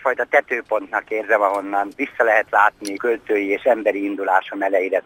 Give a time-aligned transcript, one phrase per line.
[0.00, 5.02] egyfajta tetőpontnak érzem, ahonnan vissza lehet látni költői és emberi indulásom elejére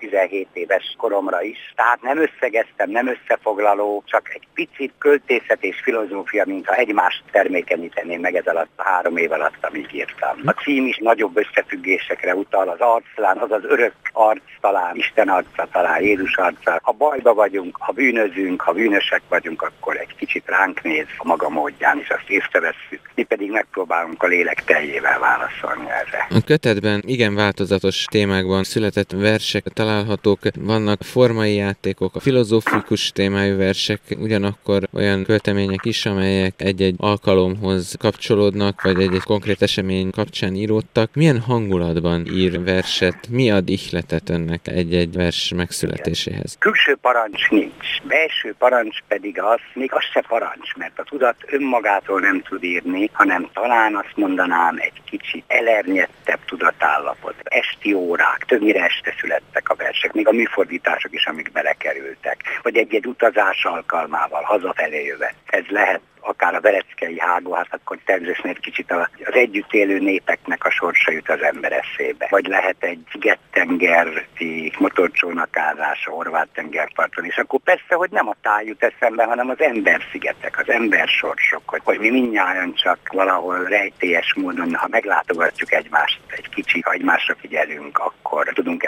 [0.00, 1.72] 16-17 éves koromra is.
[1.76, 8.34] Tehát nem összegeztem, nem összefoglaló, csak egy picit költészet és filozófia, mintha egymást termékenyíteném meg
[8.34, 10.40] ez alatt a három év alatt, amíg írtam.
[10.44, 15.68] A cím is nagyobb összefüggésekre utal, az arclán, az az örök arc talán, Isten arca
[15.72, 16.78] talán, Jézus arca.
[16.82, 21.48] Ha bajba vagyunk, ha bűnözünk, ha bűnösek vagyunk, akkor egy kicsit ránk néz a maga
[21.48, 23.10] módján, és azt észrevesszük.
[23.14, 26.26] Mi pedig megpróbálunk a lélek teljével válaszolni erre.
[26.30, 34.00] A kötetben igen változatos témákban született versek találhatók, vannak formai játékok, a filozófikus témájú versek,
[34.18, 41.10] ugyanakkor olyan költemények is, amelyek egy-egy alkalomhoz kapcsolódnak, vagy egy-egy konkrét esemény kapcsán íródtak.
[41.14, 46.56] Milyen hangulatban ír verset, mi ad ihletet önnek egy-egy vers megszületéséhez?
[46.58, 52.20] Külső parancs nincs, belső parancs pedig az, még az se parancs, mert a tudat önmagától
[52.20, 57.34] nem tud írni, hanem talán azt mondanám egy kicsit elernyedtebb tudatállapot.
[57.42, 63.06] Esti órák, többnyire este születtek a versek, még a műfordítások is, amik belekerültek, vagy egy-egy
[63.06, 65.34] utazás alkalmával hazafelé jövet.
[65.46, 70.64] Ez lehet akár a vereckei hágó, hát akkor természetesen egy kicsit az együtt élő népeknek
[70.64, 72.26] a sorsa jut az ember eszébe.
[72.30, 78.82] Vagy lehet egy szigettengerti motorcsónakázása Horvát tengerparton, és akkor persze, hogy nem a táj jut
[78.82, 84.86] eszembe, hanem az emberszigetek, az embersorsok, hogy, hogy mi mindnyáján csak valahol rejtélyes módon, ha
[84.90, 88.82] meglátogatjuk egymást egy kicsit, ha egymásra figyelünk, akkor tudunk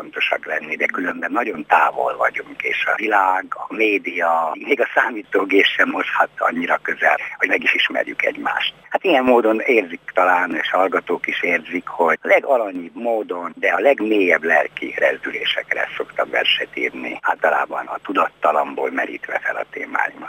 [0.00, 5.64] fontosak lenni, de különben nagyon távol vagyunk, és a világ, a média, még a számítógép
[5.64, 8.74] sem hozhat annyira közel, hogy meg is ismerjük egymást.
[8.88, 13.80] Hát ilyen módon érzik talán, és hallgatók is érzik, hogy a legalanyibb módon, de a
[13.80, 20.28] legmélyebb lelki rezdülésekre szoktam verset írni, általában a tudattalamból merítve fel a témáimat.